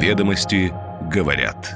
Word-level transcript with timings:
Ведомости 0.00 0.72
говорят. 1.12 1.74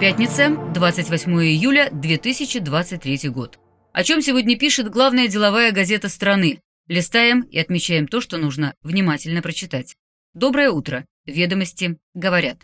Пятница, 0.00 0.56
28 0.72 1.30
июля 1.42 1.90
2023 1.92 3.28
год. 3.28 3.58
О 3.92 4.02
чем 4.02 4.22
сегодня 4.22 4.58
пишет 4.58 4.88
главная 4.88 5.28
деловая 5.28 5.72
газета 5.72 6.08
страны? 6.08 6.60
Листаем 6.88 7.42
и 7.42 7.58
отмечаем 7.58 8.08
то, 8.08 8.22
что 8.22 8.38
нужно 8.38 8.72
внимательно 8.82 9.42
прочитать. 9.42 9.96
Доброе 10.32 10.70
утро. 10.70 11.04
Ведомости 11.26 11.98
говорят. 12.14 12.62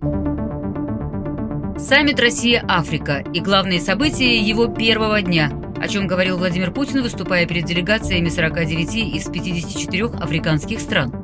Саммит 1.77 2.19
Россия-Африка 2.19 3.23
и 3.35 3.41
главные 3.41 3.81
события 3.81 4.39
его 4.39 4.67
первого 4.69 5.21
дня, 5.21 5.53
о 5.77 5.89
чем 5.89 6.07
говорил 6.07 6.39
Владимир 6.39 6.73
Путин, 6.73 7.03
выступая 7.03 7.45
перед 7.45 7.67
делегациями 7.67 8.31
49 8.31 9.15
из 9.15 9.29
54 9.29 10.05
африканских 10.07 10.81
стран. 10.81 11.22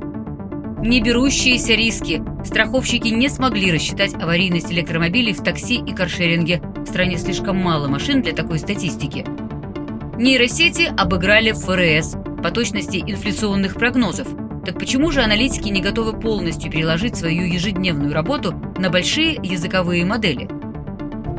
Не 0.81 1.01
берущиеся 1.01 1.75
риски. 1.75 2.23
Страховщики 2.45 3.09
не 3.09 3.29
смогли 3.29 3.73
рассчитать 3.73 4.15
аварийность 4.15 4.73
электромобилей 4.73 5.33
в 5.33 5.43
такси 5.43 5.77
и 5.77 5.95
каршеринге. 5.95 6.62
В 6.77 6.87
стране 6.87 7.19
слишком 7.19 7.57
мало 7.57 7.89
машин 7.89 8.23
для 8.23 8.33
такой 8.33 8.59
статистики. 8.59 9.25
Нейросети 10.16 10.93
обыграли 10.97 11.52
ФРС 11.52 12.16
по 12.43 12.51
точности 12.51 12.99
инфляционных 12.99 13.75
прогнозов– 13.75 14.29
так 14.69 14.79
почему 14.79 15.11
же 15.11 15.23
аналитики 15.23 15.71
не 15.71 15.80
готовы 15.80 16.12
полностью 16.12 16.71
переложить 16.71 17.16
свою 17.16 17.47
ежедневную 17.47 18.13
работу 18.13 18.52
на 18.77 18.91
большие 18.91 19.38
языковые 19.43 20.05
модели? 20.05 20.47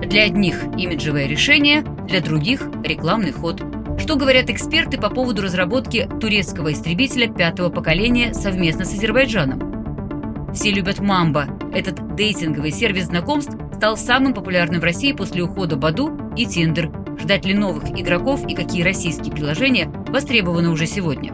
Для 0.04 0.24
одних 0.24 0.63
имиджевое 0.76 1.27
решение, 1.27 1.84
для 2.08 2.21
других 2.21 2.68
рекламный 2.84 3.32
ход. 3.32 3.62
Что 4.09 4.18
говорят 4.18 4.49
эксперты 4.49 4.98
по 4.98 5.12
поводу 5.12 5.44
разработки 5.44 6.09
турецкого 6.20 6.73
истребителя 6.73 7.31
пятого 7.31 7.70
поколения 7.70 8.34
совместно 8.34 8.84
с 8.84 8.91
Азербайджаном? 8.91 10.52
Все 10.52 10.72
любят 10.72 10.98
Мамба. 10.98 11.45
Этот 11.72 12.16
дейтинговый 12.16 12.71
сервис 12.71 13.05
знакомств 13.05 13.55
стал 13.76 13.98
самым 13.98 14.34
популярным 14.34 14.82
в 14.82 14.84
России 14.84 15.12
после 15.12 15.43
ухода 15.43 15.76
Баду 15.76 16.34
и 16.35 16.48
Тиндер. 16.48 16.91
Ждать 17.20 17.46
ли 17.46 17.54
новых 17.54 17.91
игроков 17.91 18.48
и 18.48 18.55
какие 18.55 18.82
российские 18.82 19.32
приложения 19.32 19.85
востребованы 20.07 20.70
уже 20.70 20.87
сегодня? 20.87 21.32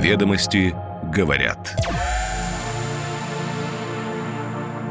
Ведомости 0.00 0.72
говорят. 1.12 1.74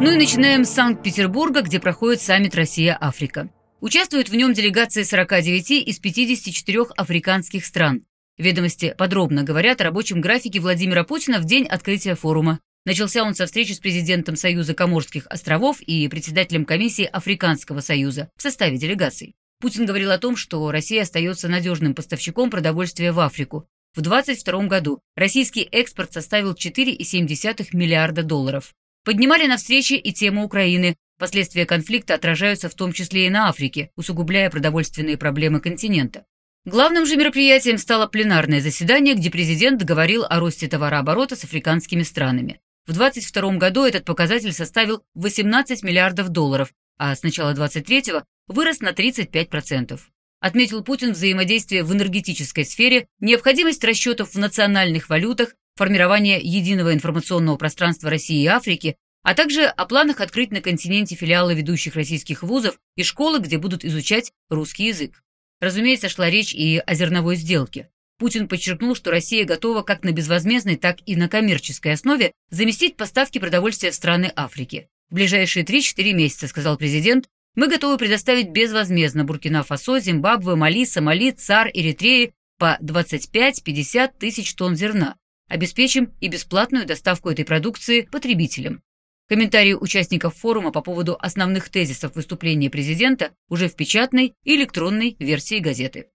Ну 0.02 0.12
и 0.12 0.18
начинаем 0.18 0.66
с 0.66 0.72
Санкт-Петербурга, 0.72 1.62
где 1.62 1.80
проходит 1.80 2.20
саммит 2.20 2.53
Россия-Африка. 2.53 3.48
Участвуют 3.86 4.30
в 4.30 4.36
нем 4.36 4.52
делегации 4.52 5.03
49 5.03 5.69
из 5.88 6.00
54 6.00 6.86
африканских 6.97 7.64
стран. 7.64 8.03
Ведомости 8.36 8.95
подробно 8.97 9.44
говорят 9.44 9.80
о 9.80 9.83
рабочем 9.83 10.22
графике 10.22 10.59
Владимира 10.59 11.03
Путина 11.03 11.38
в 11.38 11.45
день 11.45 11.67
открытия 11.67 12.16
форума. 12.16 12.59
Начался 12.86 13.23
он 13.23 13.36
со 13.36 13.45
встречи 13.45 13.73
с 13.73 13.80
президентом 13.80 14.38
Союза 14.38 14.73
Коморских 14.73 15.28
островов 15.28 15.81
и 15.81 16.08
председателем 16.08 16.66
комиссии 16.66 17.06
Африканского 17.06 17.81
союза 17.81 18.31
в 18.36 18.41
составе 18.41 18.80
делегаций. 18.80 19.36
Путин 19.59 19.86
говорил 19.86 20.09
о 20.09 20.17
том, 20.17 20.36
что 20.36 20.72
Россия 20.72 21.03
остается 21.03 21.47
надежным 21.47 21.94
поставщиком 21.94 22.50
продовольствия 22.50 23.11
в 23.11 23.19
Африку, 23.19 23.67
в 23.94 24.02
2022 24.02 24.66
году 24.66 25.00
российский 25.16 25.61
экспорт 25.61 26.11
составил 26.11 26.53
4,7 26.53 27.67
миллиарда 27.73 28.23
долларов. 28.23 28.73
Поднимали 29.03 29.45
на 29.45 29.58
встрече 29.58 29.95
и 29.95 30.11
тему 30.11 30.44
Украины. 30.44 30.95
Последствия 31.18 31.66
конфликта 31.66 32.16
отражаются 32.16 32.70
в 32.70 32.74
том 32.74 32.92
числе 32.92 33.28
и 33.28 33.30
на 33.30 33.50
Африке, 33.50 33.92
усугубляя 33.96 34.50
продовольственные 34.50 35.18
проблемы 35.18 35.62
континента. 35.62 36.26
Главным 36.66 37.06
же 37.06 37.16
мероприятием 37.16 37.78
стало 37.78 38.08
пленарное 38.08 38.60
заседание, 38.60 39.16
где 39.16 39.30
президент 39.30 39.84
говорил 39.84 40.26
о 40.28 40.40
росте 40.40 40.68
товарооборота 40.68 41.36
с 41.36 41.44
африканскими 41.44 42.04
странами. 42.04 42.60
В 42.88 42.94
2022 42.94 43.58
году 43.58 43.86
этот 43.86 44.04
показатель 44.06 44.52
составил 44.52 45.04
18 45.14 45.84
миллиардов 45.84 46.30
долларов, 46.30 46.74
а 46.98 47.16
с 47.16 47.24
начала 47.24 47.54
2023 47.54 48.22
вырос 48.48 48.80
на 48.80 48.90
35% 48.90 50.00
отметил 50.46 50.84
Путин 50.84 51.14
взаимодействие 51.14 51.84
в 51.84 51.92
энергетической 51.92 52.66
сфере, 52.66 53.08
необходимость 53.20 53.84
расчетов 53.84 54.36
в 54.36 54.38
национальных 54.38 55.09
валютах, 55.09 55.56
формирование 55.75 56.40
единого 56.40 56.94
информационного 56.94 57.58
пространства 57.58 58.12
России 58.12 58.44
и 58.44 58.48
Африки, 58.48 58.96
а 59.25 59.34
также 59.34 59.66
о 59.66 59.86
планах 59.88 60.22
открыть 60.22 60.52
на 60.52 60.62
континенте 60.62 61.16
филиалы 61.16 61.56
ведущих 61.56 61.96
российских 61.96 62.44
вузов 62.44 62.78
и 62.96 63.02
школы, 63.02 63.40
где 63.40 63.58
будут 63.58 63.84
изучать 63.84 64.31
русский 64.50 64.86
язык. 64.86 65.24
Разумеется, 65.59 66.09
шла 66.09 66.30
речь 66.30 66.53
и 66.53 66.78
о 66.78 66.94
зерновой 66.94 67.36
сделке. 67.36 67.90
Путин 68.19 68.47
подчеркнул, 68.47 68.94
что 68.94 69.09
Россия 69.09 69.44
готова 69.44 69.81
как 69.81 70.03
на 70.03 70.12
безвозмездной, 70.12 70.75
так 70.75 71.00
и 71.08 71.16
на 71.16 71.28
коммерческой 71.28 71.94
основе 71.94 72.34
заместить 72.52 72.97
поставки 72.97 73.40
продовольствия 73.40 73.90
в 73.90 73.96
страны 73.96 74.31
Африки. 74.36 74.90
В 75.09 75.16
ближайшие 75.16 75.66
3-4 75.66 76.13
месяца, 76.13 76.47
сказал 76.47 76.78
президент, 76.78 77.25
мы 77.56 77.68
готовы 77.68 77.97
предоставить 77.97 78.52
безвозмездно 78.52 79.25
Буркина-Фасо, 79.25 80.00
Зимбабве, 80.00 80.53
Мали, 80.53 80.86
Сомали, 80.86 81.31
ЦАР, 81.31 81.72
Эритреи 81.74 82.31
по 82.59 82.78
25-50 82.80 84.12
тысяч 84.19 84.53
тонн 84.53 84.75
зерна. 84.75 85.16
Обеспечим 85.47 86.13
и 86.22 86.28
бесплатную 86.28 86.86
доставку 86.86 87.31
этой 87.31 87.44
продукции 87.44 88.02
потребителям. 88.02 88.84
Комментарии 89.28 89.74
участников 89.74 90.36
форума 90.36 90.72
по 90.72 90.81
поводу 90.81 91.18
основных 91.19 91.69
тезисов 91.69 92.16
выступления 92.16 92.69
президента 92.69 93.31
уже 93.50 93.68
в 93.68 93.75
печатной 93.75 94.34
и 94.44 94.56
электронной 94.56 95.16
версии 95.19 95.59
газеты. 95.59 96.08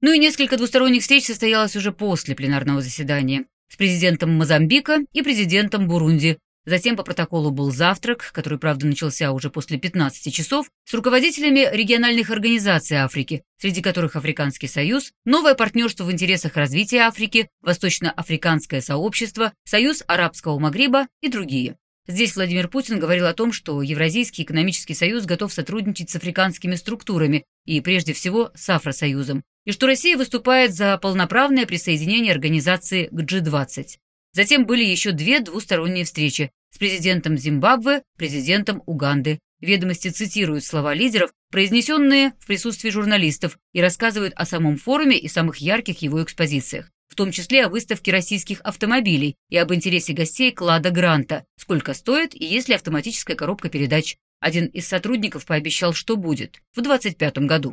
Ну 0.00 0.12
и 0.12 0.18
несколько 0.18 0.56
двусторонних 0.56 1.02
встреч 1.02 1.24
состоялось 1.24 1.76
уже 1.76 1.92
после 1.92 2.34
пленарного 2.34 2.80
заседания 2.80 3.46
с 3.68 3.76
президентом 3.76 4.36
Мозамбика 4.36 5.00
и 5.12 5.22
президентом 5.22 5.88
Бурунди 5.88 6.38
Затем 6.66 6.96
по 6.96 7.04
протоколу 7.04 7.52
был 7.52 7.70
завтрак, 7.70 8.32
который, 8.32 8.58
правда, 8.58 8.88
начался 8.88 9.30
уже 9.30 9.50
после 9.50 9.78
15 9.78 10.34
часов, 10.34 10.68
с 10.84 10.92
руководителями 10.94 11.64
региональных 11.72 12.30
организаций 12.30 12.96
Африки, 12.96 13.44
среди 13.58 13.80
которых 13.80 14.16
Африканский 14.16 14.66
союз, 14.66 15.12
новое 15.24 15.54
партнерство 15.54 16.02
в 16.02 16.10
интересах 16.10 16.56
развития 16.56 17.02
Африки, 17.02 17.48
Восточно-Африканское 17.60 18.80
сообщество, 18.80 19.52
Союз 19.64 20.02
Арабского 20.08 20.58
Магриба 20.58 21.06
и 21.20 21.28
другие. 21.28 21.76
Здесь 22.08 22.36
Владимир 22.36 22.68
Путин 22.68 23.00
говорил 23.00 23.26
о 23.26 23.34
том, 23.34 23.52
что 23.52 23.82
Евразийский 23.82 24.44
экономический 24.44 24.94
союз 24.94 25.24
готов 25.24 25.52
сотрудничать 25.52 26.08
с 26.08 26.16
африканскими 26.16 26.76
структурами 26.76 27.44
и, 27.64 27.80
прежде 27.80 28.12
всего, 28.12 28.52
с 28.54 28.70
Афросоюзом, 28.70 29.42
и 29.64 29.72
что 29.72 29.86
Россия 29.86 30.16
выступает 30.16 30.72
за 30.72 30.96
полноправное 30.98 31.66
присоединение 31.66 32.32
организации 32.32 33.08
к 33.10 33.20
G20. 33.20 33.96
Затем 34.32 34.66
были 34.66 34.84
еще 34.84 35.10
две 35.10 35.40
двусторонние 35.40 36.04
встречи 36.04 36.52
с 36.70 36.78
президентом 36.78 37.36
Зимбабве, 37.36 38.02
президентом 38.16 38.82
Уганды. 38.86 39.40
Ведомости 39.60 40.08
цитируют 40.08 40.64
слова 40.64 40.94
лидеров, 40.94 41.32
произнесенные 41.50 42.34
в 42.38 42.46
присутствии 42.46 42.90
журналистов, 42.90 43.58
и 43.72 43.80
рассказывают 43.80 44.34
о 44.36 44.44
самом 44.44 44.76
форуме 44.76 45.18
и 45.18 45.26
самых 45.26 45.56
ярких 45.56 46.02
его 46.02 46.22
экспозициях, 46.22 46.90
том 47.16 47.32
числе 47.32 47.64
о 47.64 47.68
выставке 47.68 48.12
российских 48.12 48.60
автомобилей 48.60 49.34
и 49.48 49.56
об 49.56 49.74
интересе 49.74 50.12
гостей 50.12 50.52
к 50.52 50.60
Лада 50.60 50.90
Гранта, 50.90 51.44
сколько 51.56 51.94
стоит 51.94 52.34
и 52.34 52.44
есть 52.44 52.68
ли 52.68 52.74
автоматическая 52.74 53.36
коробка 53.36 53.68
передач. 53.68 54.16
Один 54.40 54.66
из 54.66 54.86
сотрудников 54.86 55.46
пообещал, 55.46 55.94
что 55.94 56.16
будет 56.16 56.60
в 56.74 56.82
2025 56.82 57.38
году. 57.38 57.72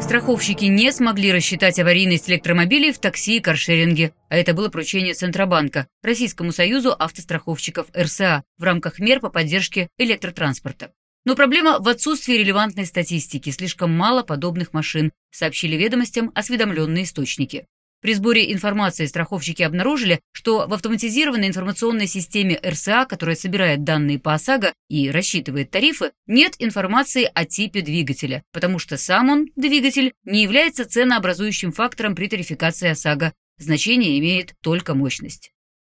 Страховщики 0.00 0.64
не 0.64 0.92
смогли 0.92 1.32
рассчитать 1.32 1.78
аварийность 1.78 2.28
электромобилей 2.28 2.92
в 2.92 2.98
такси 2.98 3.36
и 3.36 3.40
каршеринге, 3.40 4.12
а 4.28 4.36
это 4.36 4.52
было 4.52 4.68
поручение 4.68 5.14
Центробанка, 5.14 5.86
Российскому 6.02 6.52
союзу 6.52 6.94
автостраховщиков 6.98 7.86
РСА 7.96 8.42
в 8.58 8.62
рамках 8.64 8.98
мер 8.98 9.20
по 9.20 9.30
поддержке 9.30 9.88
электротранспорта. 9.98 10.92
Но 11.24 11.36
проблема 11.36 11.78
в 11.78 11.88
отсутствии 11.88 12.34
релевантной 12.34 12.86
статистики, 12.86 13.50
слишком 13.50 13.96
мало 13.96 14.22
подобных 14.22 14.72
машин, 14.72 15.12
сообщили 15.30 15.76
ведомостям 15.76 16.32
осведомленные 16.34 17.04
источники. 17.04 17.66
При 18.02 18.14
сборе 18.14 18.52
информации 18.52 19.06
страховщики 19.06 19.62
обнаружили, 19.62 20.20
что 20.32 20.66
в 20.66 20.74
автоматизированной 20.74 21.46
информационной 21.46 22.08
системе 22.08 22.58
РСА, 22.60 23.06
которая 23.08 23.36
собирает 23.36 23.84
данные 23.84 24.18
по 24.18 24.34
ОСАГО 24.34 24.74
и 24.88 25.08
рассчитывает 25.08 25.70
тарифы, 25.70 26.10
нет 26.26 26.56
информации 26.58 27.30
о 27.32 27.44
типе 27.44 27.80
двигателя, 27.80 28.42
потому 28.52 28.80
что 28.80 28.96
сам 28.96 29.30
он, 29.30 29.46
двигатель, 29.54 30.14
не 30.24 30.42
является 30.42 30.84
ценообразующим 30.84 31.70
фактором 31.70 32.16
при 32.16 32.26
тарификации 32.26 32.88
ОСАГО. 32.88 33.32
Значение 33.58 34.18
имеет 34.18 34.54
только 34.60 34.94
мощность. 34.94 35.52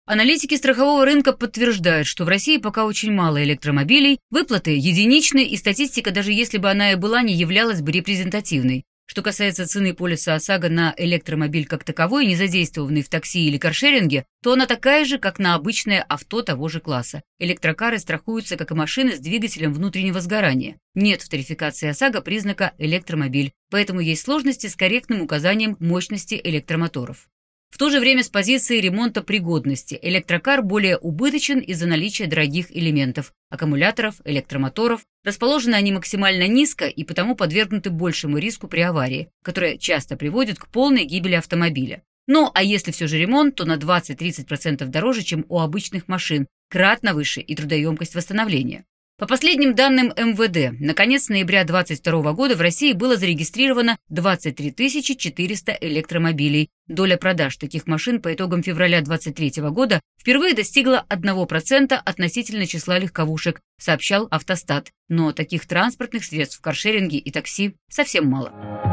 Аналитики 0.05 0.55
страхового 0.55 1.05
рынка 1.05 1.31
подтверждают, 1.31 2.07
что 2.07 2.25
в 2.25 2.27
России 2.27 2.57
пока 2.57 2.85
очень 2.85 3.13
мало 3.13 3.41
электромобилей, 3.41 4.19
выплаты 4.29 4.75
единичны, 4.75 5.45
и 5.45 5.55
статистика, 5.55 6.11
даже 6.11 6.33
если 6.33 6.57
бы 6.57 6.69
она 6.69 6.91
и 6.91 6.95
была, 6.95 7.21
не 7.21 7.33
являлась 7.33 7.81
бы 7.81 7.94
репрезентативной. 7.94 8.83
Что 9.05 9.21
касается 9.21 9.65
цены 9.65 9.94
полиса 9.94 10.35
ОСАГО 10.35 10.67
на 10.67 10.94
электромобиль 10.97 11.65
как 11.65 11.85
таковой, 11.85 12.25
не 12.25 12.35
задействованный 12.35 13.01
в 13.01 13.07
такси 13.07 13.47
или 13.47 13.57
каршеринге, 13.57 14.25
то 14.41 14.51
она 14.51 14.65
такая 14.65 15.05
же, 15.05 15.19
как 15.19 15.39
на 15.39 15.55
обычное 15.55 16.01
авто 16.01 16.41
того 16.41 16.67
же 16.67 16.81
класса. 16.81 17.21
Электрокары 17.39 17.97
страхуются, 17.97 18.57
как 18.57 18.71
и 18.71 18.75
машины 18.75 19.15
с 19.15 19.19
двигателем 19.19 19.73
внутреннего 19.73 20.19
сгорания. 20.19 20.77
Нет 20.95 21.21
в 21.21 21.29
тарификации 21.29 21.88
ОСАГО 21.88 22.19
признака 22.19 22.73
электромобиль, 22.77 23.53
поэтому 23.69 24.01
есть 24.01 24.23
сложности 24.23 24.67
с 24.67 24.75
корректным 24.75 25.21
указанием 25.21 25.77
мощности 25.79 26.39
электромоторов. 26.44 27.29
В 27.73 27.79
то 27.79 27.89
же 27.89 27.99
время 27.99 28.21
с 28.21 28.29
позиции 28.29 28.79
ремонта 28.79 29.23
пригодности 29.23 29.97
электрокар 29.99 30.61
более 30.61 30.95
убыточен 30.95 31.57
из-за 31.57 31.87
наличия 31.87 32.27
дорогих 32.27 32.67
элементов– 32.69 33.33
аккумуляторов, 33.49 34.17
электромоторов. 34.25 35.01
Расположены 35.23 35.73
они 35.73 35.91
максимально 35.91 36.47
низко 36.47 36.85
и 36.85 37.03
потому 37.03 37.35
подвергнуты 37.35 37.89
большему 37.89 38.37
риску 38.37 38.67
при 38.67 38.81
аварии, 38.81 39.29
которая 39.41 39.79
часто 39.79 40.15
приводит 40.15 40.59
к 40.59 40.67
полной 40.67 41.05
гибели 41.05 41.33
автомобиля. 41.33 42.03
Ну, 42.27 42.51
а 42.53 42.61
если 42.61 42.91
все 42.91 43.07
же 43.07 43.17
ремонт, 43.17 43.55
то 43.55 43.65
на 43.65 43.77
20-30% 43.77 44.85
дороже, 44.85 45.23
чем 45.23 45.43
у 45.49 45.59
обычных 45.59 46.07
машин, 46.07 46.45
кратно 46.69 47.15
выше 47.15 47.41
и 47.41 47.55
трудоемкость 47.55 48.13
восстановления. 48.13 48.85
По 49.23 49.27
последним 49.27 49.73
данным 49.73 50.07
МВД, 50.07 50.77
на 50.81 50.93
конец 50.93 51.29
ноября 51.29 51.63
2022 51.63 52.33
года 52.33 52.57
в 52.57 52.59
России 52.59 52.91
было 52.91 53.15
зарегистрировано 53.15 53.97
23 54.09 55.01
400 55.01 55.77
электромобилей. 55.79 56.67
Доля 56.87 57.15
продаж 57.15 57.55
таких 57.55 57.87
машин 57.87 58.21
по 58.21 58.33
итогам 58.33 58.63
февраля 58.63 58.99
2023 58.99 59.69
года 59.69 60.01
впервые 60.19 60.53
достигла 60.53 61.05
1% 61.07 61.93
относительно 61.93 62.67
числа 62.67 62.99
легковушек, 62.99 63.61
сообщал 63.79 64.27
Автостат. 64.29 64.91
Но 65.07 65.31
таких 65.31 65.67
транспортных 65.67 66.25
средств 66.25 66.57
в 66.57 66.61
каршеринге 66.61 67.17
и 67.17 67.31
такси 67.31 67.75
совсем 67.89 68.25
мало. 68.25 68.93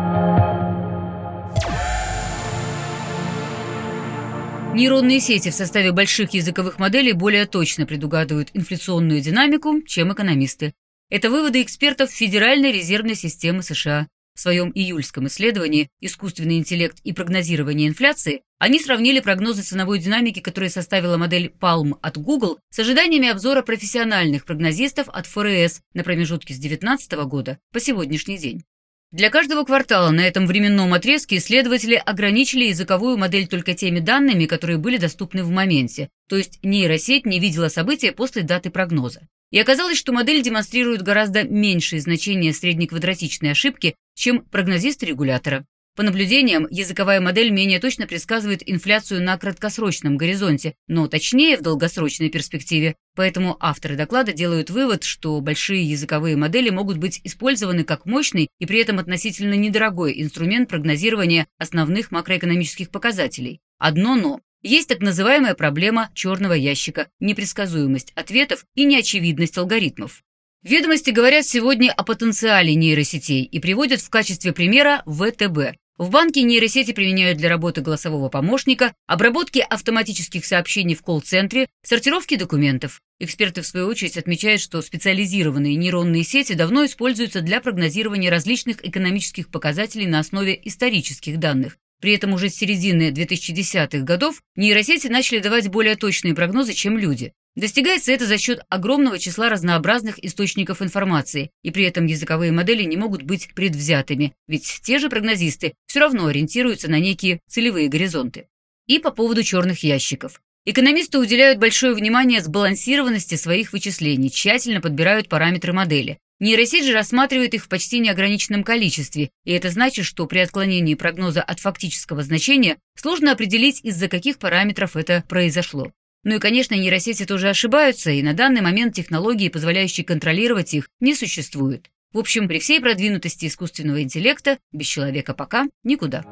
Нейронные 4.73 5.19
сети 5.19 5.51
в 5.51 5.55
составе 5.55 5.91
больших 5.91 6.33
языковых 6.33 6.79
моделей 6.79 7.13
более 7.13 7.45
точно 7.47 7.87
предугадывают 7.87 8.51
инфляционную 8.55 9.21
динамику, 9.21 9.83
чем 9.83 10.13
экономисты. 10.13 10.75
Это 11.11 11.29
выводы 11.29 11.61
экспертов 11.61 12.11
Федеральной 12.11 12.71
резервной 12.71 13.17
системы 13.17 13.65
США. 13.65 14.07
В 14.37 14.41
своем 14.41 14.71
июльском 14.73 15.27
исследовании 15.27 15.89
«Искусственный 16.01 16.57
интеллект 16.57 16.99
и 17.03 17.13
прогнозирование 17.13 17.89
инфляции» 17.89 18.43
они 18.61 18.79
сравнили 18.79 19.19
прогнозы 19.19 19.63
ценовой 19.63 19.99
динамики, 19.99 20.39
которые 20.39 20.71
составила 20.71 21.17
модель 21.17 21.53
Palm 21.61 21.99
от 22.01 22.17
Google, 22.17 22.61
с 22.71 22.79
ожиданиями 22.79 23.29
обзора 23.29 23.63
профессиональных 23.63 24.45
прогнозистов 24.45 25.09
от 25.09 25.27
ФРС 25.27 25.81
на 25.95 26.05
промежутке 26.05 26.55
с 26.55 26.59
2019 26.59 27.13
года 27.27 27.59
по 27.73 27.81
сегодняшний 27.81 28.39
день. 28.39 28.63
Для 29.13 29.29
каждого 29.29 29.65
квартала 29.65 30.11
на 30.11 30.21
этом 30.21 30.47
временном 30.47 30.95
отрезке 30.95 31.39
исследователи 31.39 31.95
ограничили 31.95 32.67
языковую 32.67 33.19
модель 33.19 33.49
только 33.49 33.75
теми 33.75 33.99
данными, 33.99 34.47
которые 34.47 34.79
были 34.79 34.99
доступны 34.99 35.43
в 35.43 35.51
моменте, 35.51 36.11
то 36.29 36.37
есть 36.37 36.61
нейросеть 36.63 37.27
не 37.27 37.41
видела 37.41 37.67
события 37.67 38.13
после 38.13 38.43
даты 38.43 38.71
прогноза. 38.71 39.27
И 39.51 39.59
оказалось, 39.59 39.99
что 39.99 40.13
модель 40.13 40.43
демонстрирует 40.43 41.03
гораздо 41.03 41.43
меньшие 41.43 42.01
значения 42.01 42.53
среднеквадратичной 42.53 43.51
ошибки, 43.51 43.97
чем 44.15 44.45
прогнозист 44.45 45.03
регулятора. 45.03 45.65
По 46.01 46.05
наблюдениям, 46.05 46.67
языковая 46.71 47.21
модель 47.21 47.51
менее 47.51 47.79
точно 47.79 48.07
предсказывает 48.07 48.63
инфляцию 48.65 49.23
на 49.23 49.37
краткосрочном 49.37 50.17
горизонте, 50.17 50.75
но 50.89 51.09
точнее 51.09 51.59
в 51.59 51.61
долгосрочной 51.61 52.31
перспективе. 52.31 52.97
Поэтому 53.15 53.59
авторы 53.61 53.97
доклада 53.97 54.33
делают 54.33 54.71
вывод, 54.71 55.05
что 55.05 55.39
большие 55.43 55.83
языковые 55.83 56.39
модели 56.39 56.71
могут 56.71 56.97
быть 56.97 57.21
использованы 57.23 57.85
как 57.85 58.07
мощный 58.07 58.49
и 58.59 58.65
при 58.65 58.81
этом 58.81 58.99
относительно 58.99 59.53
недорогой 59.53 60.23
инструмент 60.23 60.71
прогнозирования 60.71 61.47
основных 61.59 62.13
макроэкономических 62.13 62.89
показателей. 62.89 63.61
Одно 63.79 64.15
«но». 64.15 64.41
Есть 64.63 64.89
так 64.89 65.01
называемая 65.01 65.53
проблема 65.53 66.09
черного 66.15 66.55
ящика, 66.55 67.09
непредсказуемость 67.21 68.13
ответов 68.15 68.65
и 68.75 68.87
неочевидность 68.87 69.59
алгоритмов. 69.59 70.23
Ведомости 70.63 71.11
говорят 71.11 71.47
сегодня 71.47 71.91
о 71.91 72.05
потенциале 72.05 72.75
нейросетей 72.75 73.45
и 73.45 73.61
приводят 73.61 74.01
в 74.03 74.09
качестве 74.09 74.53
примера 74.53 75.03
ВТБ. 75.07 75.80
В 76.01 76.09
банке 76.09 76.41
нейросети 76.41 76.95
применяют 76.95 77.37
для 77.37 77.51
работы 77.51 77.83
голосового 77.83 78.31
помощника, 78.31 78.95
обработки 79.07 79.59
автоматических 79.59 80.47
сообщений 80.47 80.95
в 80.95 81.03
колл-центре, 81.03 81.69
сортировки 81.83 82.37
документов. 82.37 83.03
Эксперты, 83.19 83.61
в 83.61 83.67
свою 83.67 83.87
очередь, 83.87 84.17
отмечают, 84.17 84.63
что 84.63 84.81
специализированные 84.81 85.77
нейронные 85.77 86.25
сети 86.25 86.55
давно 86.55 86.87
используются 86.87 87.43
для 87.43 87.61
прогнозирования 87.61 88.31
различных 88.31 88.83
экономических 88.83 89.51
показателей 89.51 90.07
на 90.07 90.21
основе 90.21 90.59
исторических 90.65 91.39
данных. 91.39 91.77
При 92.01 92.15
этом 92.15 92.33
уже 92.33 92.49
с 92.49 92.55
середины 92.55 93.11
2010-х 93.11 93.99
годов 93.99 94.41
нейросети 94.57 95.09
начали 95.09 95.41
давать 95.41 95.69
более 95.69 95.97
точные 95.97 96.35
прогнозы, 96.35 96.73
чем 96.73 96.97
люди. 96.97 97.35
Достигается 97.57 98.13
это 98.13 98.27
за 98.27 98.39
счет 98.39 98.61
огромного 98.69 99.19
числа 99.19 99.49
разнообразных 99.49 100.23
источников 100.25 100.83
информации, 100.83 101.51
и 101.63 101.71
при 101.71 101.85
этом 101.85 102.07
языковые 102.07 102.53
модели 102.53 102.85
не 102.85 102.97
могут 102.97 103.23
быть 103.23 103.53
предвзятыми, 103.55 104.35
ведь 104.47 104.81
те 104.83 104.99
же 104.99 105.09
прогнозисты 105.09 105.75
все 105.87 106.01
равно 106.01 106.27
ориентируются 106.27 106.89
на 106.89 107.01
некие 107.01 107.41
целевые 107.49 107.89
горизонты. 107.89 108.47
И 108.87 108.99
по 108.99 109.11
поводу 109.11 109.43
черных 109.43 109.83
ящиков. 109.83 110.41
Экономисты 110.65 111.19
уделяют 111.19 111.59
большое 111.59 111.95
внимание 111.95 112.41
сбалансированности 112.41 113.35
своих 113.35 113.73
вычислений, 113.73 114.31
тщательно 114.31 114.81
подбирают 114.81 115.29
параметры 115.29 115.73
модели. 115.73 116.19
Нейросеть 116.39 116.87
же 116.87 116.93
рассматривает 116.93 117.55
их 117.55 117.65
в 117.65 117.69
почти 117.69 117.99
неограниченном 117.99 118.63
количестве, 118.63 119.31
и 119.45 119.53
это 119.53 119.71
значит, 119.71 120.07
что 120.07 120.27
при 120.27 120.39
отклонении 120.39 120.95
прогноза 120.95 121.43
от 121.43 121.61
фактического 121.61 122.23
значения 122.23 122.79
сложно 122.95 123.33
определить, 123.33 123.81
из-за 123.83 124.09
каких 124.09 124.39
параметров 124.39 124.97
это 124.97 125.25
произошло. 125.29 125.93
Ну 126.23 126.37
и, 126.37 126.39
конечно, 126.39 126.75
нейросети 126.75 127.25
тоже 127.25 127.49
ошибаются, 127.49 128.11
и 128.11 128.23
на 128.23 128.35
данный 128.35 128.61
момент 128.61 128.95
технологии, 128.95 129.49
позволяющие 129.49 130.05
контролировать 130.05 130.75
их, 130.75 130.89
не 131.01 131.15
существует. 131.15 131.91
В 132.13 132.19
общем, 132.19 132.49
при 132.49 132.59
всей 132.59 132.81
продвинутости 132.81 133.47
искусственного 133.47 134.03
интеллекта 134.03 134.59
без 134.73 134.87
человека 134.87 135.33
пока 135.33 135.67
никуда. 135.85 136.25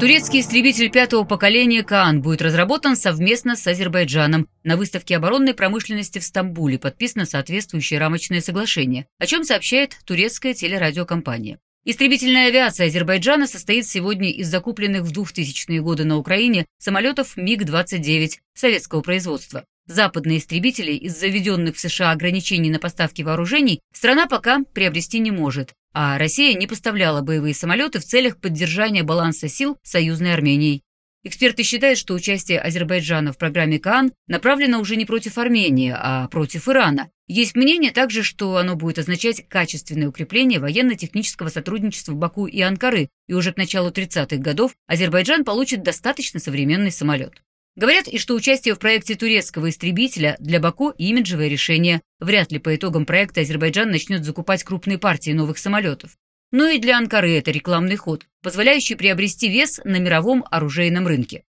Турецкий 0.00 0.40
истребитель 0.40 0.90
пятого 0.90 1.24
поколения 1.24 1.82
«Каан» 1.82 2.22
будет 2.22 2.40
разработан 2.40 2.96
совместно 2.96 3.54
с 3.54 3.66
Азербайджаном. 3.66 4.48
На 4.64 4.78
выставке 4.78 5.14
оборонной 5.14 5.52
промышленности 5.52 6.18
в 6.18 6.24
Стамбуле 6.24 6.78
подписано 6.78 7.26
соответствующее 7.26 8.00
рамочное 8.00 8.40
соглашение, 8.40 9.06
о 9.18 9.26
чем 9.26 9.44
сообщает 9.44 9.98
турецкая 10.06 10.54
телерадиокомпания. 10.54 11.58
Истребительная 11.86 12.48
авиация 12.48 12.88
Азербайджана 12.88 13.46
состоит 13.46 13.86
сегодня 13.86 14.30
из 14.30 14.48
закупленных 14.48 15.02
в 15.02 15.12
2000-е 15.12 15.80
годы 15.80 16.04
на 16.04 16.18
Украине 16.18 16.66
самолетов 16.78 17.38
МиГ-29 17.38 18.32
советского 18.54 19.00
производства. 19.00 19.64
Западные 19.86 20.38
истребители 20.38 20.92
из 20.92 21.18
заведенных 21.18 21.76
в 21.76 21.80
США 21.80 22.10
ограничений 22.10 22.70
на 22.70 22.78
поставки 22.78 23.22
вооружений 23.22 23.80
страна 23.94 24.26
пока 24.26 24.62
приобрести 24.74 25.20
не 25.20 25.30
может, 25.30 25.72
а 25.94 26.18
Россия 26.18 26.54
не 26.54 26.66
поставляла 26.66 27.22
боевые 27.22 27.54
самолеты 27.54 27.98
в 27.98 28.04
целях 28.04 28.36
поддержания 28.36 29.02
баланса 29.02 29.48
сил 29.48 29.78
союзной 29.82 30.34
Арменией. 30.34 30.82
Эксперты 31.22 31.64
считают, 31.64 31.98
что 31.98 32.14
участие 32.14 32.60
Азербайджана 32.60 33.34
в 33.34 33.38
программе 33.38 33.78
КААН 33.78 34.12
направлено 34.26 34.80
уже 34.80 34.96
не 34.96 35.04
против 35.04 35.36
Армении, 35.36 35.94
а 35.94 36.28
против 36.28 36.66
Ирана. 36.66 37.10
Есть 37.28 37.54
мнение 37.54 37.90
также, 37.90 38.22
что 38.22 38.56
оно 38.56 38.74
будет 38.74 38.98
означать 38.98 39.46
качественное 39.46 40.08
укрепление 40.08 40.60
военно-технического 40.60 41.48
сотрудничества 41.48 42.14
Баку 42.14 42.46
и 42.46 42.62
Анкары, 42.62 43.10
и 43.28 43.34
уже 43.34 43.52
к 43.52 43.58
началу 43.58 43.90
30-х 43.90 44.38
годов 44.38 44.72
Азербайджан 44.86 45.44
получит 45.44 45.82
достаточно 45.82 46.40
современный 46.40 46.90
самолет. 46.90 47.42
Говорят 47.76 48.08
и 48.08 48.18
что 48.18 48.34
участие 48.34 48.74
в 48.74 48.78
проекте 48.78 49.14
турецкого 49.14 49.68
истребителя 49.68 50.36
для 50.40 50.58
Баку– 50.58 50.90
имиджевое 50.98 51.48
решение. 51.48 52.00
Вряд 52.18 52.50
ли 52.50 52.58
по 52.58 52.74
итогам 52.74 53.04
проекта 53.04 53.42
Азербайджан 53.42 53.90
начнет 53.90 54.24
закупать 54.24 54.64
крупные 54.64 54.98
партии 54.98 55.32
новых 55.32 55.58
самолетов. 55.58 56.16
Но 56.52 56.66
и 56.68 56.78
для 56.78 56.98
Анкары 56.98 57.36
это 57.36 57.50
рекламный 57.50 57.96
ход, 57.96 58.26
позволяющий 58.42 58.96
приобрести 58.96 59.48
вес 59.48 59.80
на 59.84 59.98
мировом 59.98 60.44
оружейном 60.50 61.06
рынке. 61.06 61.44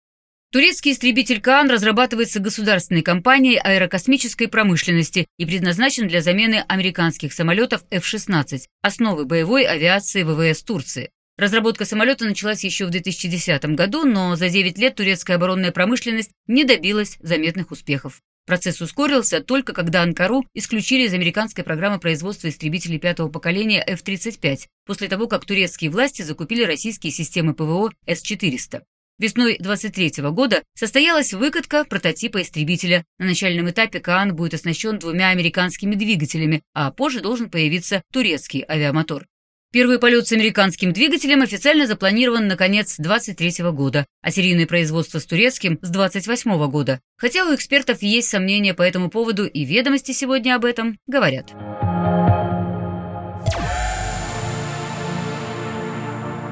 Турецкий 0.52 0.92
истребитель 0.92 1.40
Каан 1.40 1.70
разрабатывается 1.70 2.42
государственной 2.42 3.02
компанией 3.02 3.58
аэрокосмической 3.58 4.50
промышленности 4.50 5.28
и 5.38 5.46
предназначен 5.46 6.10
для 6.10 6.22
замены 6.22 6.66
американских 6.68 7.32
самолетов 7.32 7.84
F-16, 7.90 8.64
основы 8.82 9.26
боевой 9.26 9.64
авиации 9.64 10.24
ВВС 10.24 10.62
Турции. 10.64 11.12
Разработка 11.38 11.86
самолета 11.86 12.26
началась 12.26 12.66
еще 12.66 12.86
в 12.86 12.90
2010 12.90 13.64
году, 13.76 14.04
но 14.04 14.36
за 14.36 14.50
9 14.50 14.78
лет 14.78 14.96
турецкая 14.96 15.38
оборонная 15.38 15.72
промышленность 15.72 16.32
не 16.48 16.66
добилась 16.66 17.18
заметных 17.22 17.72
успехов. 17.72 18.22
Процесс 18.52 18.82
ускорился 18.82 19.40
только 19.40 19.72
когда 19.72 20.04
Анкару 20.04 20.46
исключили 20.54 21.04
из 21.04 21.14
американской 21.14 21.64
программы 21.64 22.00
производства 22.02 22.50
истребителей 22.50 23.00
пятого 23.00 23.30
поколения 23.30 23.82
F-35, 23.88 24.68
после 24.86 25.08
того, 25.08 25.30
как 25.30 25.46
турецкие 25.46 25.90
власти 25.90 26.22
закупили 26.24 26.66
российские 26.66 27.14
системы 27.14 27.54
ПВО 27.54 27.94
С-400. 28.08 28.82
Весной 29.20 29.56
23 29.58 30.22
года 30.32 30.64
состоялась 30.74 31.32
выкатка 31.32 31.86
прототипа 31.86 32.42
истребителя. 32.42 33.06
На 33.20 33.28
начальном 33.28 33.70
этапе 33.70 34.02
Каан 34.02 34.36
будет 34.36 34.56
оснащен 34.56 35.00
двумя 35.00 35.30
американскими 35.30 35.96
двигателями, 35.96 36.62
а 36.74 36.92
позже 36.92 37.22
должен 37.22 37.50
появиться 37.50 38.04
турецкий 38.12 38.66
авиамотор. 38.68 39.28
Первый 39.74 40.00
полет 40.00 40.28
с 40.28 40.34
американским 40.34 40.92
двигателем 40.92 41.44
официально 41.44 41.88
запланирован 41.88 42.46
на 42.50 42.58
конец 42.58 42.98
2023 42.98 43.72
года, 43.72 44.06
а 44.22 44.30
серийное 44.30 44.68
производство 44.68 45.20
с 45.20 45.26
турецким– 45.26 45.80
с 45.82 45.90
2028 45.90 46.70
года. 46.70 47.00
Хотя 47.16 47.46
у 47.46 47.56
экспертов 47.56 48.02
есть 48.02 48.28
сомнения 48.28 48.74
по 48.74 48.82
этому 48.82 49.10
поводу, 49.10 49.46
и 49.46 49.64
ведомости 49.64 50.12
сегодня 50.12 50.56
об 50.56 50.66
этом 50.66 50.98
говорят. 51.08 51.54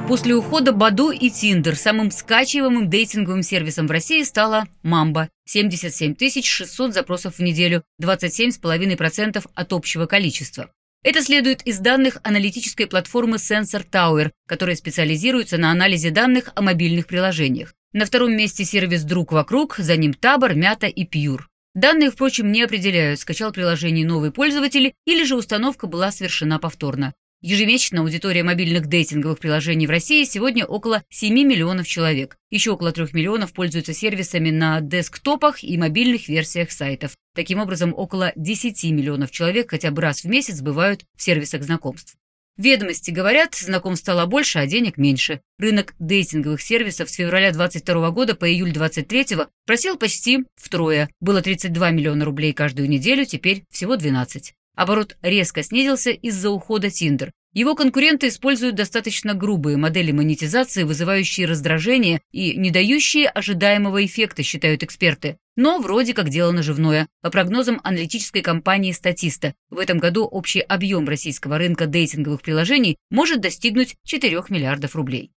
После 0.08 0.34
ухода 0.34 0.72
Баду 0.72 1.12
и 1.12 1.30
Тиндер 1.30 1.76
самым 1.76 2.12
скачиваемым 2.12 2.90
дейтинговым 2.90 3.44
сервисом 3.44 3.88
в 3.88 3.92
России 3.92 4.24
стала 4.24 4.66
Мамба. 4.82 5.28
77 5.46 6.16
600 6.42 6.94
запросов 6.94 7.36
в 7.36 7.42
неделю, 7.42 7.84
27,5% 8.02 9.46
от 9.54 9.74
общего 9.74 10.06
количества. 10.06 10.72
Это 11.02 11.22
следует 11.24 11.62
из 11.62 11.80
данных 11.80 12.18
аналитической 12.24 12.86
платформы 12.86 13.38
Sensor 13.38 13.86
Tower, 13.90 14.32
которая 14.46 14.76
специализируется 14.76 15.58
на 15.58 15.72
анализе 15.72 16.12
данных 16.12 16.52
о 16.56 16.62
мобильных 16.62 17.08
приложениях. 17.08 17.74
На 17.94 18.06
втором 18.06 18.36
месте 18.36 18.66
сервис 18.66 19.04
«Друг 19.04 19.32
вокруг», 19.32 19.78
за 19.78 19.96
ним 19.96 20.14
Табор, 20.14 20.56
Мята 20.56 20.88
и 20.88 21.06
Пьюр. 21.06 21.48
Данные, 21.74 22.12
впрочем, 22.12 22.52
не 22.52 22.64
определяют, 22.64 23.22
скачал 23.22 23.54
приложение 23.54 24.06
новый 24.06 24.32
пользователь 24.32 24.94
или 25.06 25.24
же 25.24 25.38
установка 25.38 25.88
была 25.88 26.12
совершена 26.12 26.60
повторно. 26.60 27.14
Ежемесячно 27.42 28.02
аудитория 28.02 28.44
мобильных 28.44 28.88
дейтинговых 28.88 29.40
приложений 29.40 29.88
в 29.88 29.92
России 29.92 30.26
сегодня 30.26 30.66
около 30.66 31.04
7 31.10 31.34
миллионов 31.34 31.88
человек. 31.88 32.36
Еще 32.50 32.72
около 32.72 32.92
3 32.92 33.08
миллионов 33.14 33.54
пользуются 33.54 33.94
сервисами 33.94 34.50
на 34.50 34.82
десктопах 34.82 35.64
и 35.64 35.78
мобильных 35.78 36.28
версиях 36.28 36.70
сайтов. 36.70 37.16
Таким 37.34 37.62
образом, 37.62 37.94
около 37.96 38.34
10 38.36 38.84
миллионов 38.92 39.32
человек 39.32 39.70
хотя 39.72 39.90
бы 39.92 40.02
раз 40.02 40.26
в 40.26 40.28
месяц 40.28 40.60
бывают 40.60 41.06
в 41.16 41.22
сервисах 41.22 41.64
знакомств. 41.64 42.18
Ведомости 42.58 43.12
говорят, 43.12 43.56
знакомств 43.56 44.04
стало 44.04 44.26
больше, 44.26 44.60
а 44.60 44.68
денег 44.68 44.98
меньше. 44.98 45.40
Рынок 45.60 45.96
дейтинговых 45.98 46.62
сервисов 46.62 47.10
с 47.10 47.14
февраля 47.14 47.54
22 47.54 48.12
года 48.12 48.36
по 48.36 48.52
июль 48.52 48.74
23 48.74 49.46
просел 49.66 49.96
почти 49.96 50.40
втрое. 50.58 51.10
Было 51.22 51.42
32 51.42 51.92
миллиона 51.92 52.26
рублей 52.26 52.52
каждую 52.52 52.90
неделю, 52.90 53.24
теперь 53.24 53.64
всего 53.70 53.96
12. 53.96 54.56
Оборот 54.76 55.18
резко 55.22 55.64
снизился 55.64 56.12
из-за 56.12 56.50
ухода 56.50 56.88
Tinder. 56.88 57.32
Его 57.54 57.74
конкуренты 57.74 58.28
используют 58.28 58.76
достаточно 58.76 59.34
грубые 59.34 59.76
модели 59.76 60.12
монетизации, 60.12 60.84
вызывающие 60.84 61.48
раздражение 61.48 62.22
и 62.32 62.56
не 62.56 62.70
дающие 62.70 63.28
ожидаемого 63.28 64.06
эффекта, 64.06 64.44
считают 64.44 64.84
эксперты. 64.84 65.38
Но 65.56 65.80
вроде 65.80 66.14
как 66.14 66.30
дело 66.30 66.52
наживное. 66.52 67.08
По 67.22 67.32
прогнозам 67.32 67.82
аналитической 67.84 68.42
компании 68.42 68.92
«Статиста», 68.92 69.56
в 69.72 69.80
этом 69.80 69.98
году 69.98 70.26
общий 70.26 70.62
объем 70.62 71.08
российского 71.10 71.58
рынка 71.58 71.88
дейтинговых 71.88 72.44
приложений 72.44 72.98
может 73.10 73.42
достигнуть 73.42 73.96
4 74.06 74.44
миллиардов 74.50 74.96
рублей. 74.96 75.32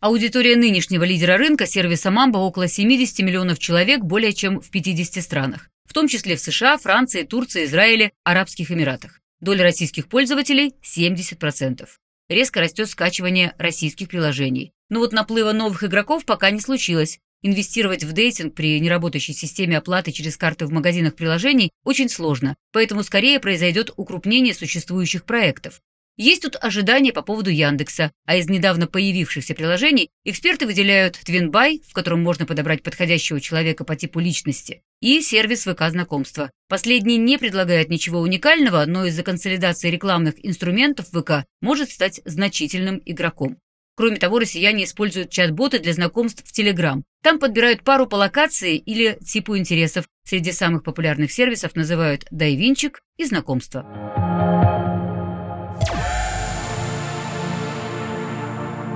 Аудитория 0.00 0.56
нынешнего 0.56 1.04
лидера 1.04 1.36
рынка 1.36 1.66
сервиса 1.66 2.10
Мамба 2.10 2.38
около 2.38 2.66
70 2.66 3.18
миллионов 3.20 3.58
человек 3.58 4.00
более 4.00 4.32
чем 4.32 4.60
в 4.60 4.70
50 4.70 5.22
странах 5.22 5.68
в 5.88 5.94
том 5.94 6.06
числе 6.06 6.36
в 6.36 6.40
США, 6.40 6.76
Франции, 6.76 7.22
Турции, 7.22 7.64
Израиле, 7.64 8.12
Арабских 8.22 8.70
Эмиратах. 8.70 9.20
Доля 9.40 9.62
российских 9.62 10.08
пользователей– 10.08 10.74
70%. 10.82 11.88
Резко 12.28 12.60
растет 12.60 12.90
скачивание 12.90 13.54
российских 13.58 14.08
приложений. 14.08 14.72
Но 14.90 15.00
вот 15.00 15.12
наплыва 15.12 15.52
новых 15.52 15.82
игроков 15.84 16.26
пока 16.26 16.50
не 16.50 16.60
случилось. 16.60 17.20
Инвестировать 17.40 18.04
в 18.04 18.12
дейтинг 18.12 18.54
при 18.54 18.78
неработающей 18.80 19.32
системе 19.32 19.78
оплаты 19.78 20.12
через 20.12 20.36
карты 20.36 20.66
в 20.66 20.72
магазинах 20.72 21.14
приложений 21.14 21.70
очень 21.84 22.08
сложно, 22.08 22.56
поэтому 22.72 23.02
скорее 23.02 23.38
произойдет 23.38 23.92
укрупнение 23.96 24.54
существующих 24.54 25.24
проектов. 25.24 25.80
Есть 26.18 26.42
тут 26.42 26.56
ожидания 26.60 27.12
по 27.12 27.22
поводу 27.22 27.48
Яндекса, 27.48 28.10
а 28.26 28.34
из 28.34 28.48
недавно 28.48 28.88
появившихся 28.88 29.54
приложений 29.54 30.10
эксперты 30.24 30.66
выделяют 30.66 31.16
TwinBuy, 31.24 31.80
в 31.88 31.92
котором 31.92 32.24
можно 32.24 32.44
подобрать 32.44 32.82
подходящего 32.82 33.40
человека 33.40 33.84
по 33.84 33.94
типу 33.94 34.18
личности, 34.18 34.82
и 35.00 35.20
сервис 35.20 35.64
ВК-знакомства. 35.64 36.50
Последний 36.68 37.18
не 37.18 37.38
предлагает 37.38 37.88
ничего 37.88 38.18
уникального, 38.18 38.84
но 38.84 39.06
из-за 39.06 39.22
консолидации 39.22 39.90
рекламных 39.90 40.34
инструментов 40.44 41.06
ВК 41.12 41.44
может 41.60 41.92
стать 41.92 42.20
значительным 42.24 43.00
игроком. 43.06 43.56
Кроме 43.96 44.16
того, 44.16 44.40
россияне 44.40 44.84
используют 44.84 45.30
чат-боты 45.30 45.78
для 45.78 45.92
знакомств 45.92 46.42
в 46.44 46.58
Telegram. 46.58 47.00
Там 47.22 47.38
подбирают 47.38 47.84
пару 47.84 48.08
по 48.08 48.16
локации 48.16 48.76
или 48.76 49.18
типу 49.24 49.56
интересов. 49.56 50.08
Среди 50.24 50.50
самых 50.50 50.82
популярных 50.82 51.30
сервисов 51.30 51.76
называют 51.76 52.26
Дайвинчик 52.32 53.00
и 53.18 53.24
знакомство. 53.24 54.17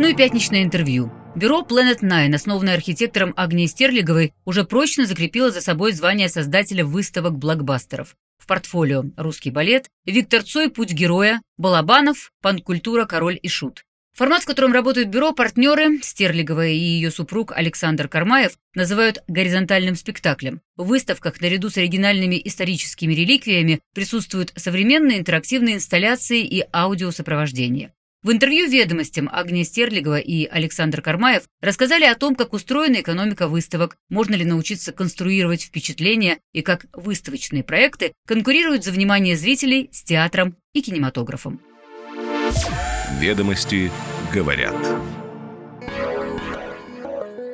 Ну 0.00 0.08
и 0.08 0.14
пятничное 0.14 0.62
интервью. 0.62 1.12
Бюро 1.36 1.62
Planet 1.62 2.00
Nine, 2.00 2.34
основанное 2.34 2.74
архитектором 2.74 3.34
Агнией 3.36 3.68
Стерлиговой, 3.68 4.32
уже 4.44 4.64
прочно 4.64 5.06
закрепило 5.06 5.50
за 5.50 5.60
собой 5.60 5.92
звание 5.92 6.28
создателя 6.28 6.84
выставок 6.84 7.38
блокбастеров. 7.38 8.16
В 8.38 8.46
портфолио 8.46 9.04
«Русский 9.16 9.50
балет», 9.50 9.88
«Виктор 10.04 10.42
Цой. 10.42 10.70
Путь 10.70 10.92
героя», 10.92 11.40
«Балабанов», 11.56 12.32
«Панкультура. 12.42 13.04
Король 13.04 13.38
и 13.40 13.48
шут». 13.48 13.84
Формат, 14.14 14.42
в 14.42 14.46
котором 14.46 14.72
работают 14.72 15.08
бюро, 15.08 15.32
партнеры, 15.32 16.00
Стерлигова 16.02 16.66
и 16.66 16.76
ее 16.76 17.10
супруг 17.10 17.52
Александр 17.52 18.08
Кармаев, 18.08 18.58
называют 18.74 19.22
горизонтальным 19.26 19.94
спектаклем. 19.94 20.60
В 20.76 20.86
выставках 20.86 21.40
наряду 21.40 21.70
с 21.70 21.78
оригинальными 21.78 22.40
историческими 22.44 23.14
реликвиями 23.14 23.80
присутствуют 23.94 24.52
современные 24.56 25.18
интерактивные 25.18 25.76
инсталляции 25.76 26.44
и 26.44 26.62
аудиосопровождение. 26.74 27.92
В 28.22 28.30
интервью 28.30 28.68
«Ведомостям» 28.68 29.28
Агния 29.32 29.64
Стерлигова 29.64 30.20
и 30.20 30.46
Александр 30.46 31.02
Кармаев 31.02 31.42
рассказали 31.60 32.04
о 32.04 32.14
том, 32.14 32.36
как 32.36 32.52
устроена 32.52 33.00
экономика 33.00 33.48
выставок, 33.48 33.96
можно 34.08 34.36
ли 34.36 34.44
научиться 34.44 34.92
конструировать 34.92 35.62
впечатления 35.62 36.38
и 36.52 36.62
как 36.62 36.86
выставочные 36.92 37.64
проекты 37.64 38.12
конкурируют 38.28 38.84
за 38.84 38.92
внимание 38.92 39.36
зрителей 39.36 39.88
с 39.90 40.04
театром 40.04 40.56
и 40.72 40.82
кинематографом. 40.82 41.60
«Ведомости 43.18 43.90
говорят». 44.32 44.76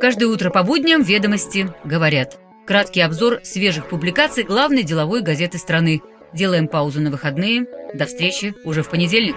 Каждое 0.03 0.27
утро 0.27 0.51
по 0.51 0.63
будням 0.65 1.03
«Ведомости 1.03 1.73
говорят». 1.83 2.39
Краткий 2.67 3.01
обзор 3.01 3.41
свежих 3.43 3.89
публикаций 3.89 4.45
главной 4.45 4.83
деловой 4.83 5.23
газеты 5.23 5.57
страны. 5.57 6.03
Делаем 6.35 6.69
паузу 6.69 7.01
на 7.01 7.11
выходные. 7.11 7.65
До 7.95 8.05
встречи 8.05 8.55
уже 8.65 8.83
в 8.83 8.91
понедельник. 8.91 9.37